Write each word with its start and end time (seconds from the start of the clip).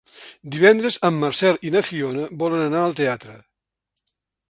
Divendres 0.55 0.97
en 1.09 1.19
Marcel 1.25 1.61
i 1.69 1.73
na 1.77 1.85
Fiona 1.91 2.27
volen 2.45 2.65
anar 2.67 2.85
al 2.89 3.01
teatre. 3.05 3.41